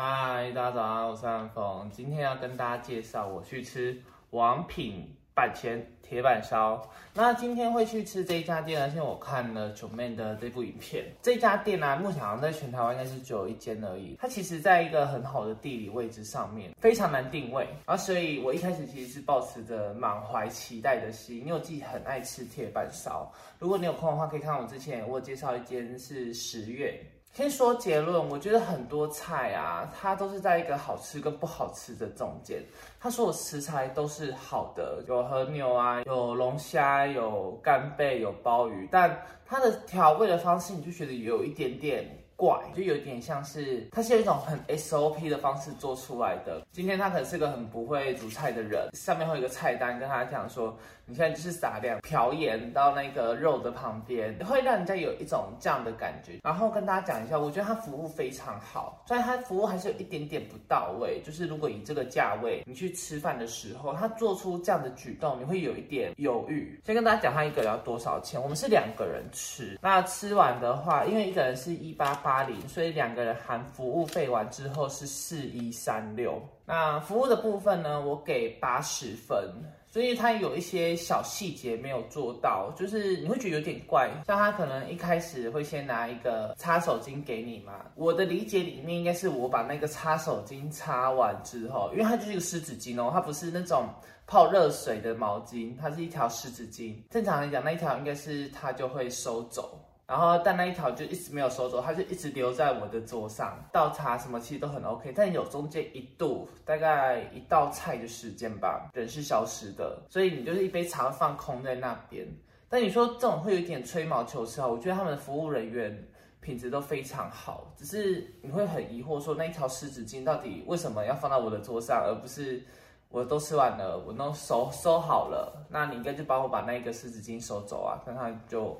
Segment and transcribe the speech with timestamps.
[0.00, 6.88] 嗨，大家早上好，我是安峰，今天要跟大家介绍我去吃王品板前铁板烧。
[7.12, 11.04] 那今天会去吃这一家店呢，是因为我看了九妹的这部影片。
[11.20, 14.16] 这家店呢，目前好像在全台湾应该是只有一间而已。
[14.20, 17.64] 它其实在一个很好的地理位置上面，非常难定位。
[17.84, 23.28] 然后，所以我一开始其实是抱持着满怀期待的心，因为我自己很爱吃铁板烧。
[23.58, 27.04] 如果你有空的话，可以看我之前我介绍一间是十月。
[27.38, 32.60] 先说结论，我觉得很多菜啊，它都是在一个好吃跟不好吃的中间。
[32.98, 42.04] 它所有食材都是好的，有和牛啊，有龙虾，有干贝，有鲍鱼，但它的调味的方式，你就觉得有一点点。
[42.34, 46.64] 怪就有点像是，它是一种很 SOP 的方式做出来的。
[46.70, 56.40] 今天他可能是个很不会煮菜的人，上面会有一个菜单跟他讲说，你现在就是撒两瓢盐到那个肉的旁边，会让人家有一种这样的感觉。
[56.44, 61.22] 然后跟大家讲一下，我觉得他服务非常好，虽然他服务还是有一点点不到位。
[61.24, 66.78] 就是如果以这个价位你去吃饭的时候，他做出这样的举动，你会有一点犹豫。
[66.84, 72.14] 先跟大家讲他一个人要多少钱，我们是两个人吃，那吃完的话，因为一个人是一八。
[72.20, 76.42] 八零，所以两个人含服务费完之后是四一三六。
[76.68, 79.50] 那服务的部分呢，我给八十分，
[79.90, 84.10] 所以它有一些小细节没有做到，就是你会觉得有点怪。
[84.26, 93.88] 像他可能一开始会先拿一个擦手巾给你嘛，我的理解里面应该是我把那个擦手巾擦完之后，因为它就是一个湿纸巾哦，它不是那种
[94.26, 96.94] 泡热水的毛巾，它是一条湿纸巾。
[97.08, 99.80] 正常来讲，那一条应该是它就会收走。
[100.08, 103.62] 然后，但那一条就一直没有收走，它就一直留在我的桌上。
[103.70, 112.26] 倒茶什么其实都很 OK，但有中间一度大概一道菜的时间吧，人是消失的，所以你就是一杯茶放空在那边。
[112.70, 114.66] 但你说这种会有点吹毛求疵啊？
[114.66, 116.08] 我觉得他们的服务人员
[116.40, 122.64] 品质都非常好，只是你会很疑惑说那一条湿纸巾到底为什么要放到我的桌上，而不是
[123.10, 128.00] 我都吃完了，我都收收好了，那你应该就帮我把那一个湿纸巾收走啊？
[128.06, 128.74] 那他就。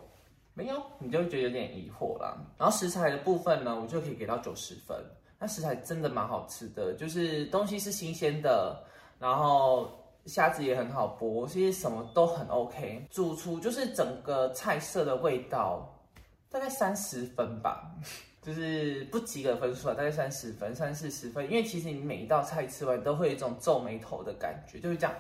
[0.59, 2.37] 没有，你就会觉得有点疑惑啦。
[2.59, 4.99] 然后食材的部分呢，我就可以给到九十分。
[5.39, 8.77] 那食材真的蛮好吃的，就是东西是新鲜的，
[9.21, 9.89] 然后
[10.27, 13.07] 虾子也很好剥，其实什么都很 OK。
[13.09, 15.89] 主厨就是整个菜色的味道，
[16.51, 17.89] 大概三十分吧，
[18.43, 21.45] 就是不及格分数啊，大概三十分、三四十分。
[21.45, 25.15] 因为其实你每一道菜吃完都会有一种皱眉头的感觉，就是这样。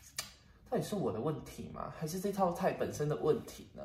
[0.70, 1.92] 到底是我的问题吗？
[1.98, 3.82] 还是这套菜本身的问题呢？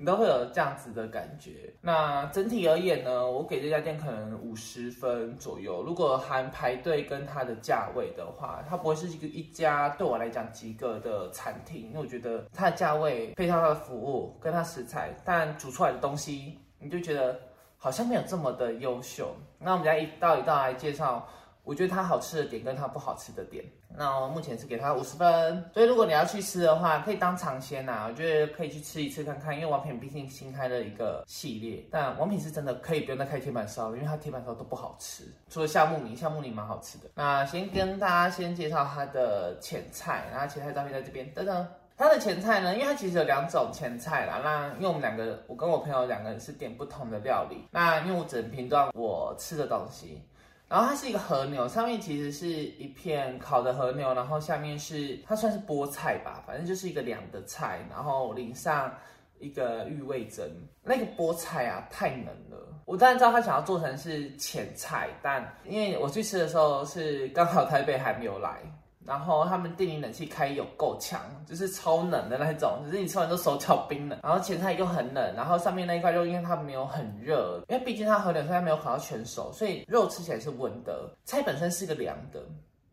[0.00, 1.74] 你都会有这样子的感觉。
[1.80, 5.82] 那整体而言呢，我给这家店可能五十分左右。
[5.82, 17.36] 如果含排队跟它的价位的话，它不会是一个一家对我来讲及格的餐厅，因为我觉得它的价位配上它的服务跟它食材，但煮出来的东西你就觉得
[17.76, 19.34] 好像没有这么的优秀。
[19.58, 21.28] 那我们家一道一道来介绍。
[21.68, 23.62] 我觉得它好吃的点跟它不好吃的点，
[23.94, 25.62] 那我目前是给它五十分。
[25.74, 29.54] 所以如果你要去吃的话，可以当尝鲜呐，我觉得可以去吃一次看看。
[29.54, 37.04] 因为王品毕竟新开了一个系列，但王品是真的可以不用再开铁板烧，因为它铁板烧都不好吃，除了夏目里，夏目里蛮好吃的。
[37.14, 41.68] 那先跟大家先介绍它的前菜，然后前菜照片在这边，等等。
[41.98, 44.40] 它的前菜呢，因为它其实有两种前菜啦。
[44.42, 50.22] 那因为我们两个，我跟我朋友两个人是点不同的料理，那因为我只能评断我吃的东西。
[50.68, 58.94] 然后它是一个和牛，上面其实是一片烤的和牛，然后下面是它算是菠菜吧，反正就是一个凉的菜，然后淋上
[59.38, 60.46] 一个玉味蒸。
[60.82, 68.60] 那个菠菜啊太嫩了，我当然知道他想要做成是前菜，但因为我去吃的时候是刚好台北还没有来。
[69.08, 74.18] 然后他们店里冷气开有够强，就是超冷的那种，只是你吃完都手脚冰冷。
[74.22, 81.10] 然后前菜又很冷，然后上面那一块肉因为它没有很热，因为毕竟它和冷菜没有烤到全熟，所以肉吃起来是温的。
[81.24, 82.38] 菜本身是个凉的，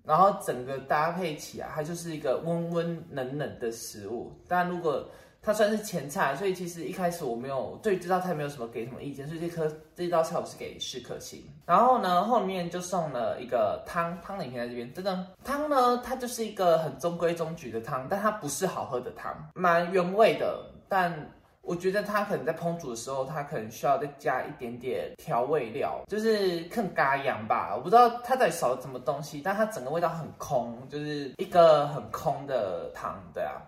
[0.05, 4.31] 然后整个搭配起来，它就是一个温温冷冷的食物。
[4.47, 5.05] 但如果
[5.45, 11.39] 它算是前菜，所以其实一开始我没有对这道菜没有什么给什么意见，所以这颗这道菜我是给四颗星。
[11.67, 20.65] 然后呢，后面就送了一个汤，汤影片在这边，真的汤呢，它就是一个很中规中矩的汤，但它不是好喝的汤，蛮原味的。
[20.89, 21.13] 但
[21.61, 27.73] 我觉得它可能在烹煮的时候，它可能需要再加一点点调味料，就是更嘎羊吧。
[27.75, 33.61] 我不知道它在少了什么东西，但它整个味道很空，就是一个很空的汤，对啊。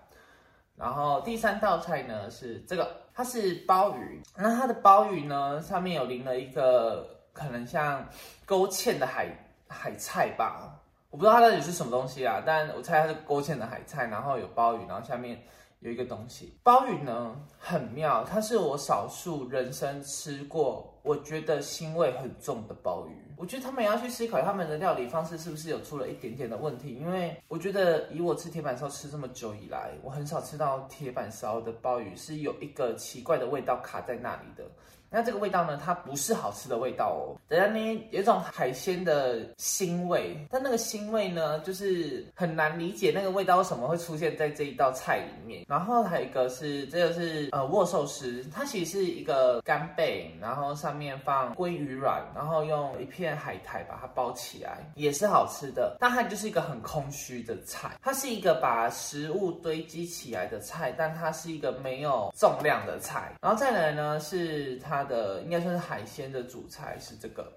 [0.77, 4.21] 然后第三道菜呢是这个，它是鲍鱼。
[4.35, 8.07] 那它的鲍鱼呢上面有淋了一个可能像
[8.45, 9.27] 勾芡的海
[9.67, 10.79] 海菜吧，
[11.09, 14.05] 我不知道它到底是什么东西啊，但我猜它是勾芡的海菜。
[14.05, 15.41] 然后有鲍鱼，然后下面
[15.79, 23.11] 有一个东西，鲍鱼呢很妙，它是我少数人生吃过我觉得腥味很重的鲍鱼。
[23.37, 34.63] 我觉得他们也要去思考他们的料理方式是不是有出了一点点的问题，因为我觉得以我吃铁板烧吃这么久以来，我很少吃到铁板烧的鲍鱼是有一个奇怪的味道卡在那里的。
[35.09, 35.79] 那这个味道呢？
[35.81, 37.39] 它不是好吃的味道哦。
[37.47, 37.79] 等下呢，
[38.11, 45.63] 有一种海鲜的腥味，但那个腥味呢，就是很难理解那个味道为什么会出现在这一道菜里面。
[45.65, 55.95] 然后还有一个是，这个是呃握寿司，它其实是一个干贝，然后上面放鲑鱼卵，然后用一片海苔把它包起来，也是好吃的。
[55.99, 63.31] 但它就是一个很空虚的菜，它是一个把食物堆积起来的菜，但它是一个没有重量的菜。
[63.41, 64.97] 然后再来呢，是它。
[65.07, 67.49] 的应该算是海鲜的主菜是这个，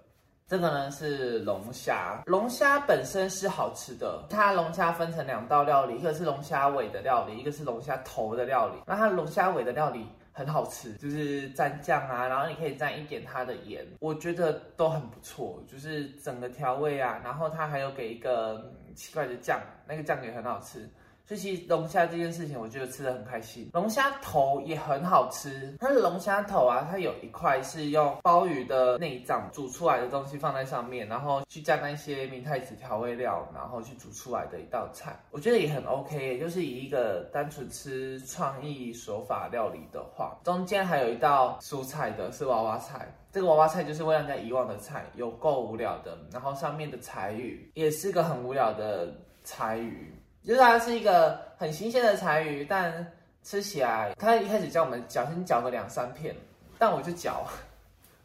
[0.46, 2.22] 这个呢是龙虾。
[2.26, 8.74] 龙虾本身是好吃的，它龙虾分成两道料理，一个是龙虾尾的料理，一个是龙虾头的料理。
[8.86, 10.06] 那它龙虾尾的料理
[10.40, 20.88] 很好吃，就是蘸酱啊，然后你可以蘸一点它的盐，我觉得都很不错，就是整个调味啊，然后它还有给一个奇怪的酱，那个酱也很好吃。
[21.30, 23.70] 这其龙虾这件事情，我觉得吃的很开心。
[23.72, 36.36] 龙虾头也很好吃，它的龙虾头啊，它有一块是用鲍鱼的内脏煮出来的东西放在上面，然后去加那些明太子调味料，然后去煮出来的一道菜，我觉得也很 OK。
[36.40, 46.18] 就是以一个单纯吃创意手法料理的话，中间还有一道蔬菜的是娃娃菜，这个娃娃菜就是会让人家遗忘的菜，有够无聊的。
[46.32, 50.12] 然后上面的柴鱼也是个很无聊的柴鱼。
[50.42, 53.06] 就是它是一个很新鲜的柴鱼，但
[53.42, 56.34] 吃起来，他一开始叫我们嚼，先嚼个两三片，
[56.78, 57.46] 但我就嚼，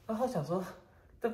[0.07, 0.63] 然后想说，
[1.21, 1.31] 这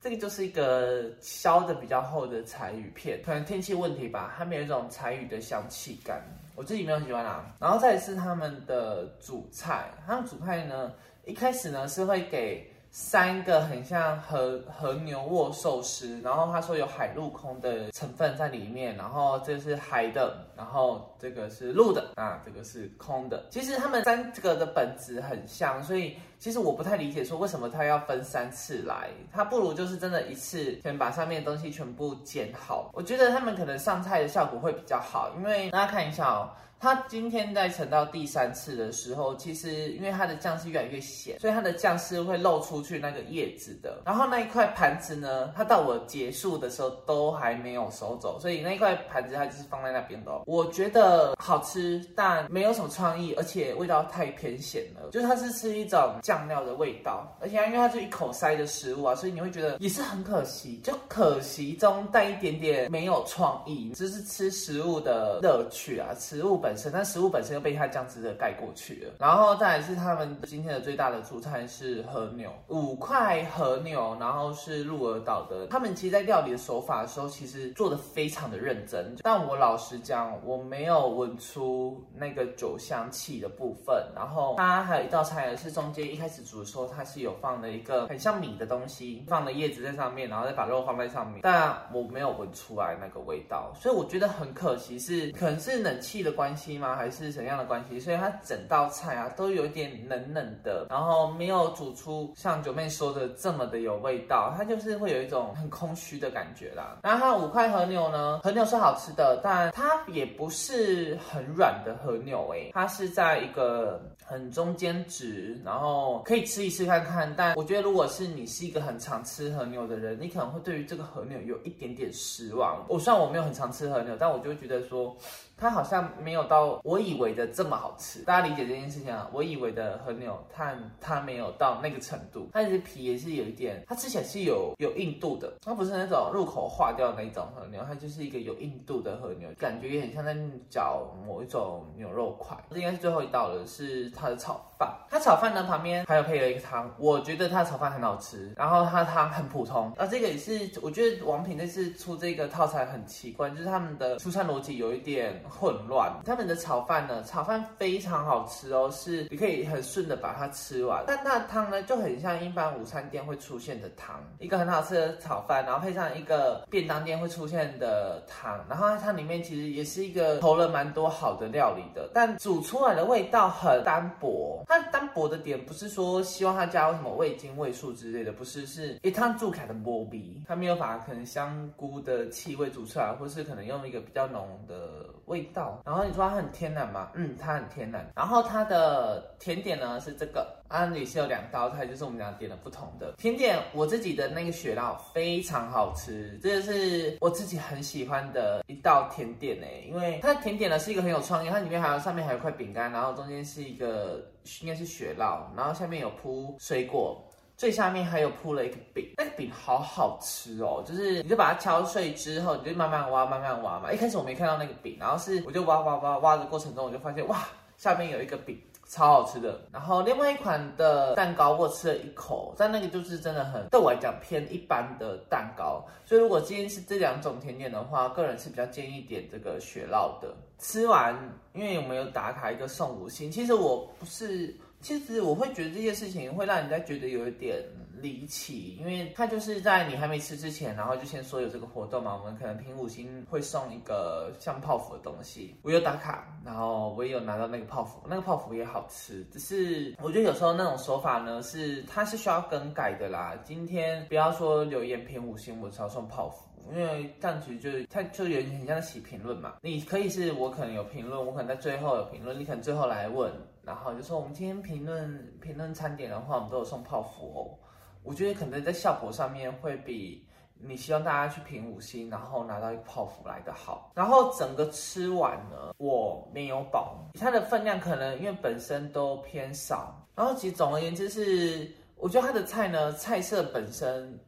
[0.00, 6.22] 这个就是一个削的比较厚的柴鱼片，可能天气问题吧，它没有一种柴鱼的香气感，
[6.54, 7.54] 我自己没有喜欢啊。
[7.58, 10.92] 然后再是他们的主菜，他们主菜呢，
[11.24, 12.70] 一开始呢是会给。
[12.92, 23.46] 三个很像和和牛握寿司，然后他说有海陆空的成分在里面，然后这是海的，然后这个是陆的，啊，这个是空的。
[23.48, 32.90] 其实他们三个的本质很像，所以其实我不太理解说为什么他要分三次来，他不如就是真的一次先把上面的东西全部剪好。
[32.94, 36.48] 我觉得他们可能上菜的效果会比较好，因为大家看一下哦。
[36.82, 44.00] 它今天在盛到第三次的时候，其实因为它的酱是越来越咸，所以它的酱是会漏出去那个叶子的。
[44.02, 50.32] 然后那一块盘子呢，它到我结束的时候都还没有收走，所以那一块盘子它就是放在那边的。
[50.46, 55.10] 我觉得好吃，但没有什么创意，而且味道太偏咸了。
[55.10, 66.74] 就是它是吃一种酱料的味道，而且因为它是一口塞的食物啊，所以你会觉得也是很可惜，就可惜中带一点点没有创意，只是吃食物的乐趣啊，食物本。
[66.76, 69.12] 身，但食物本身又被它酱汁的盖过去了。
[69.18, 75.66] 然后再来是他们今天的最大的主菜是和牛，五块和牛，然后是鹿儿岛的。
[75.66, 79.14] 他们其实，在料理的手法的时候，其实做的非常的认真。
[79.22, 84.02] 但我老实讲，我没有闻出那个酒香气的部分。
[84.16, 91.40] 然后它还有一道菜是中间一开始煮的时候，它是有放了一个很像米的东西，放了叶子在上面，然后再把肉放在上面。
[91.42, 96.70] 但我没有闻出来那个味道，所以我觉得很可惜，是可能是冷气的关系。
[96.78, 96.94] 吗？
[96.96, 97.98] 还是什么样的关系？
[97.98, 106.98] 所以它整道菜啊都有一点冷冷的，然后没有煮出像九妹说的这么的有味道，它就是会有一种很空虚的感觉啦。
[107.02, 117.32] 然后它五块和牛呢，和牛是好吃的，但它也不是很软的和牛诶，它是在一个很中间值，然后可以吃一次看看。
[117.36, 122.84] 但我觉得如果是你是一个很常吃和牛的人，你可能会对于这个和牛有一点点失望。
[122.88, 125.16] 我虽然我没有很常吃和牛，但我就会觉得说。
[125.60, 129.28] 它好像没有到我以为的这么好吃，大家理解这件事情啊？
[129.30, 140.34] 我以为的和牛，它它没有到那个程度，它其实皮也是有一点，它吃起来是有有硬度的，它不是那种入口化掉的那种和牛，它就是一个有硬度的和牛，感觉也很像在
[140.70, 142.56] 嚼某一种牛肉块。
[142.70, 144.90] 这应该是最后一道了，是它的炒饭。
[145.10, 149.92] 它炒饭呢旁边还有配了一个汤，我觉得它的炒饭很好吃，然后它的汤很普通。
[149.98, 155.42] 啊，这个也是我觉得王品这次出这个套餐很奇怪，就是他们的出餐逻辑有一点。
[155.50, 157.22] 混乱，他们的炒饭呢？
[157.24, 161.04] 炒饭非常好吃哦，是你可以很顺的把它吃完。
[161.06, 174.64] 但它的汤呢，就很像一般午餐店会出现的汤，一个很好吃的炒饭，然后配上一个便当店会出现的汤，然后它里面其实也是一个投了蛮多好的料理的，但煮出来的味道很单薄。
[174.68, 185.39] 它单薄的点不是说希望它加入什么味精、味素之类的，不是，是一汤煮开的波比，它没有把可能香菇的气味煮出来，或是可能用一个比较浓的味。
[185.52, 187.10] 道，然后你说说它很天然吗？
[187.14, 188.06] 嗯，它很天然。
[188.14, 193.58] 然后它的甜点呢是这个，安里是有两道菜，就是我们俩点的不同的甜点。
[193.72, 204.22] 我自己的那个雪酪非常好吃，这个是我自己很喜欢的一道甜点诶，因为它的甜点呢是一个很有创意，它里面还有上面还有块饼干，然后中间是一个
[204.60, 207.26] 应该是雪酪，然后下面有铺水果。
[207.60, 213.92] 最下面还有铺了一个饼，那个饼好好吃哦，就是你就把它敲碎之后，你就慢慢挖，慢慢挖嘛。
[213.92, 219.60] 一开始我没看到那个饼，然后是我就挖挖挖挖的过程中，我就发现哇，下面有一个饼，超好吃的。
[219.70, 225.84] 然后另外一款的蛋糕我吃了一口，但那个就是真的很对我来讲偏一般的蛋糕。
[226.06, 230.34] 所以如果今天是这两种甜点的话，个人是比较建议点这个雪酪的。
[230.58, 231.14] 吃完，
[231.52, 234.56] 因为我们有打卡一个送五星，其实我不是。
[234.80, 237.62] 其实我会觉得这件事情会让人家觉得有一点
[238.00, 245.54] 离奇，因为他就是在你还没吃之前，然后就先说有这个活动嘛，我们可能评五星会送一个像泡芙的东西。
[245.62, 249.22] 我有打卡，然后我也有拿到那个泡芙，那个泡芙也好吃。
[249.30, 253.38] 只是我觉得有时候那种手法呢，是它是需要更改的啦。
[253.44, 256.46] 今天不要说留言评五星，我只要送泡芙。
[256.70, 263.32] 因为这样其实就是它就有点很像写评论嘛，你可以是我可能有评论，我可能在最后有评论，你可能最后来问，
[263.62, 267.58] 然后就说我们今天评论评论餐点的话，我们都有送泡芙哦。
[268.02, 270.26] 我觉得可能在效果上面会比
[270.58, 273.92] 你希望大家去评五星，然后拿到一个泡芙来的好。
[273.94, 284.18] 然后整个吃完呢，我没有饱，它的分量可能因为本身都偏少，然后其实总而言之是，我觉得它的菜呢菜色本身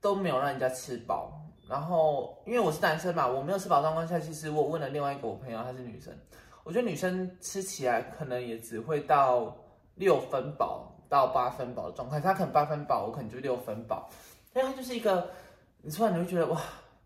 [0.00, 1.32] 都没有让人家吃饱。
[1.68, 6.16] 然后，因为我是男生嘛，我没有吃饱状况下，其实我问了另外一个我朋友，她是女生，
[6.66, 9.56] 我觉得女生吃起来可能也只会到
[9.94, 14.10] 六分饱到八分饱的状态，她可能八分饱，我可能就六分饱，
[14.52, 15.30] 因为她就是一个，
[15.80, 16.60] 你突然你会觉得哇，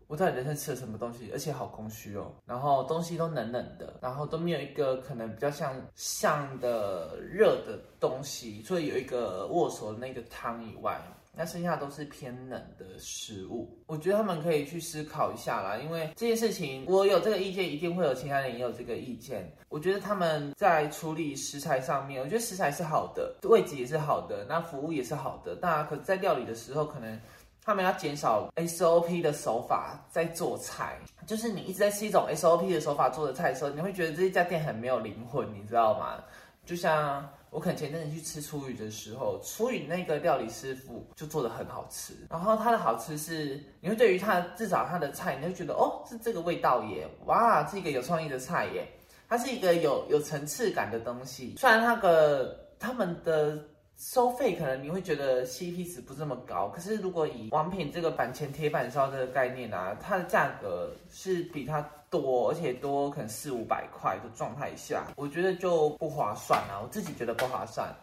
[0.07, 10.99] 我在人生吃了什么东西，而且好空虚哦，然后东西都冷冷的，然后都没有一个可能比较像像的热的东西，除了有一个握手的那个汤以外。
[11.33, 15.77] 那剩下都是偏冷的食物，我觉得他们可以去思考一下啦。
[15.77, 19.49] 因为这件事情，我有这个意见，一定会有其他人也有这个意见。
[19.69, 25.57] 我觉得他们在处理食材上面，我觉得食材是好的，位置也是好的，那服务也是好的。
[25.61, 27.17] 那可在料理的时候，可能
[27.63, 36.21] 他们要减少 SOP 的手法在做菜，就是你一直在吃一种 SOP 的手法做的菜的时候，你会觉得这一家店很没有灵魂，你知道吗？
[36.65, 37.27] 就像。
[37.51, 42.13] 我可能前阵子去吃初雨的时候，初雨那个料理师傅就做的很好吃。
[42.29, 48.87] 然后它的好吃是，你会对于它至少它的菜，你会觉得哦，是这个味道耶，哇，是一个有创意的菜耶，
[49.27, 51.55] 它是一个有有层次感的东西。
[51.57, 53.59] 虽然那个他们的。
[53.97, 61.79] 收费可能你会觉得 CP 值不这么高，可是如果以王品这个板前铁板烧这个概念啊，它的价格是比它
[62.09, 67.93] 多，而且多可能四五百块的状态下，我觉得就不划算啊，我自己觉得不划算。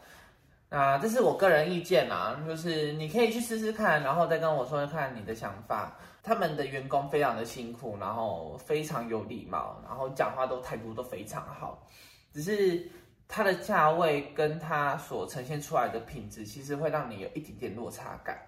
[0.70, 5.96] 那这是我个人意见啊，就是你可以去试试看，然后再跟我说看你的想法。
[6.22, 11.84] 他们的员工非常的辛苦，然后非常有礼貌，然后讲话都态度都非常好，
[12.32, 12.88] 只是。
[13.28, 18.38] 它的价位跟它所呈现出来的品质，其实会让你有一点点落差感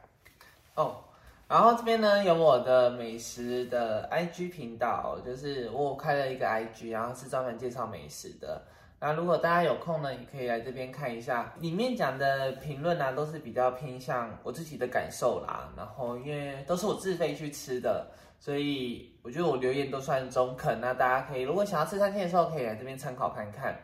[0.75, 1.04] 哦。
[1.46, 8.62] 然后这边呢有我的美食的 IG 频道，就是我开了一个 IG，然后是专门介绍美食的。
[9.00, 15.68] 那如果大家有空呢，也可以来这边看一下，里面讲的评论呢都是比较偏向我自己的感受啦。
[15.76, 18.06] 然后因为都是我自费去吃的，
[18.38, 20.80] 所以我觉得我留言都算中肯。
[20.80, 23.75] 那大家可以如果想要吃餐厅的时候，可以来这边参考看看。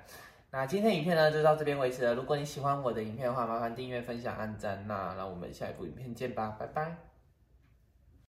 [0.50, 2.15] 那今天影片呢就到这边为止了。
[2.15, 4.87] 如果你喜欢我的影片的话，麻烦订阅、分享、按赞。
[4.87, 7.16] 那让我们下一部影片见吧，拜拜。